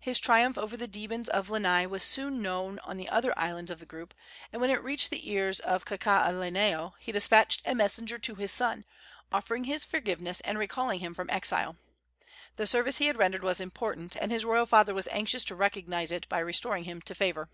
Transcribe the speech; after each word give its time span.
His 0.00 0.18
triumph 0.18 0.58
over 0.58 0.76
the 0.76 0.88
demons 0.88 1.28
of 1.28 1.48
Lanai 1.48 1.86
was 1.86 2.02
soon 2.02 2.42
known 2.42 2.80
on 2.80 2.96
the 2.96 3.08
other 3.08 3.32
islands 3.38 3.70
of 3.70 3.78
the 3.78 3.86
group, 3.86 4.12
and 4.52 4.60
when 4.60 4.68
it 4.68 4.82
reached 4.82 5.10
the 5.10 5.30
ears 5.30 5.60
of 5.60 5.84
Kakaalaneo 5.84 6.94
he 6.98 7.12
despatched 7.12 7.62
a 7.64 7.72
messenger 7.72 8.18
to 8.18 8.34
his 8.34 8.50
son, 8.50 8.84
offering 9.30 9.62
his 9.62 9.84
forgiveness 9.84 10.40
and 10.40 10.58
recalling 10.58 10.98
him 10.98 11.14
from 11.14 11.30
exile. 11.30 11.76
The 12.56 12.66
service 12.66 12.98
he 12.98 13.06
had 13.06 13.16
rendered 13.16 13.44
was 13.44 13.60
important, 13.60 14.16
and 14.16 14.32
his 14.32 14.44
royal 14.44 14.66
father 14.66 14.92
was 14.92 15.06
anxious 15.12 15.44
to 15.44 15.54
recognize 15.54 16.10
it 16.10 16.28
by 16.28 16.40
restoring 16.40 16.82
him 16.82 17.00
to 17.02 17.14
favor. 17.14 17.48